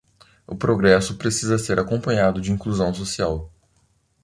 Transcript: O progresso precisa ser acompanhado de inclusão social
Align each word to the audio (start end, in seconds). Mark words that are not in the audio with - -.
O 0.47 0.55
progresso 0.55 1.15
precisa 1.15 1.59
ser 1.59 1.79
acompanhado 1.79 2.41
de 2.41 2.51
inclusão 2.51 2.91
social 2.91 3.53